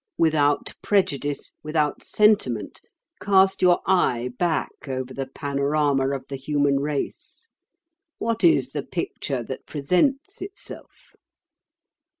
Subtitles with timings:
[0.17, 2.81] Without prejudice, without sentiment,
[3.21, 7.49] cast your eye back over the panorama of the human race.
[8.17, 11.13] What is the picture that presents itself?